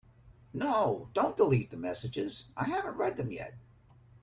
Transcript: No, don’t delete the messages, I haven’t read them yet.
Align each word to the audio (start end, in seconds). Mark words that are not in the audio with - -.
No, 0.51 1.11
don’t 1.13 1.37
delete 1.37 1.69
the 1.69 1.77
messages, 1.77 2.45
I 2.57 2.63
haven’t 2.63 2.97
read 2.97 3.17
them 3.17 3.31
yet. 3.31 3.53